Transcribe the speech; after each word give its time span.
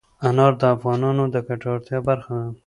انار 0.27 0.53
د 0.61 0.63
افغانانو 0.75 1.23
د 1.33 1.35
ګټورتیا 1.47 1.99
برخه 2.09 2.33
ده. 2.41 2.49